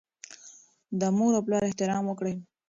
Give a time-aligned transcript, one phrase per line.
[0.99, 2.33] د مور او پلار احترام وکړئ.